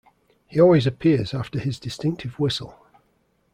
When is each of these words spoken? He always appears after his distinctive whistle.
He 0.47 0.59
always 0.59 0.87
appears 0.87 1.31
after 1.31 1.59
his 1.59 1.79
distinctive 1.79 2.39
whistle. 2.39 2.87